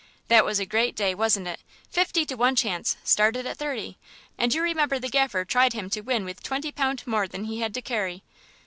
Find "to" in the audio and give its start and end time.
2.25-2.33, 5.91-6.01, 7.75-7.83